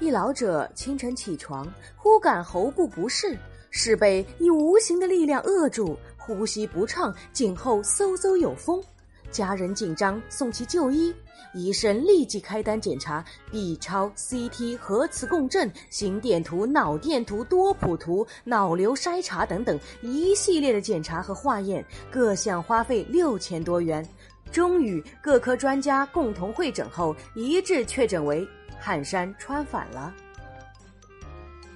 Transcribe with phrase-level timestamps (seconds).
[0.00, 3.36] 一老者清晨起床，忽感喉部不适，
[3.70, 8.80] 是被以无形的力量扼住，呼吸不畅，颈后嗖嗖有风。
[9.30, 11.12] 家人紧张，送其就医。
[11.54, 24.06] 医生立即开单检查 B 超、CT、核磁共振、心电图、脑电图、多普图、脑瘤筛查等等一系列的检查和化验，各项花费六千多元。
[24.52, 28.46] 终于，各科专家共同会诊后，一致确诊为。
[28.80, 30.14] 汗衫穿反了。